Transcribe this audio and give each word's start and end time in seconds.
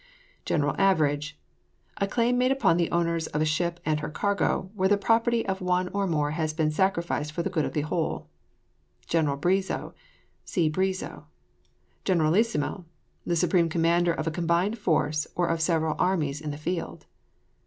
GENERAL 0.45 0.73
AVERAGE. 0.79 1.37
A 1.97 2.07
claim 2.07 2.35
made 2.35 2.51
upon 2.51 2.77
the 2.77 2.89
owners 2.89 3.27
of 3.27 3.39
a 3.39 3.45
ship 3.45 3.79
and 3.85 3.99
her 3.99 4.09
cargo, 4.09 4.71
when 4.73 4.89
the 4.89 4.97
property 4.97 5.45
of 5.45 5.61
one 5.61 5.89
or 5.89 6.07
more 6.07 6.31
has 6.31 6.55
been 6.55 6.71
sacrificed 6.71 7.31
for 7.31 7.43
the 7.43 7.51
good 7.51 7.65
of 7.65 7.73
the 7.73 7.81
whole. 7.81 8.27
GENERAL 9.05 9.37
BREEZO. 9.37 9.93
See 10.43 10.69
BREEZO. 10.69 11.27
GENERALISSIMO. 12.03 12.83
The 13.27 13.35
supreme 13.35 13.69
commander 13.69 14.11
of 14.11 14.25
a 14.25 14.31
combined 14.31 14.79
force, 14.79 15.27
or 15.35 15.45
of 15.47 15.61
several 15.61 15.95
armies 15.99 16.41
in 16.41 16.49
the 16.49 16.57
field. 16.57 17.05